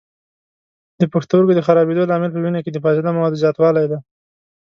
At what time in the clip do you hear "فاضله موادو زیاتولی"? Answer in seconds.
2.83-3.85